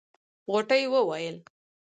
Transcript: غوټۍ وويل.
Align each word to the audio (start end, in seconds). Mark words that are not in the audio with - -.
غوټۍ 0.51 0.83
وويل. 0.93 1.37